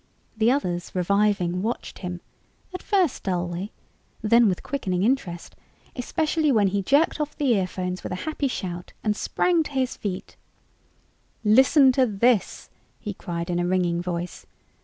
[0.35, 2.21] The others, reviving, watched him,
[2.73, 3.71] at first dully,
[4.23, 5.55] then with quickening interest,
[5.95, 9.95] especially when he jerked off the earphones with a happy shout and sprang to his
[9.95, 10.37] feet.
[11.43, 14.47] "Listen to this!" he cried in a ringing voice.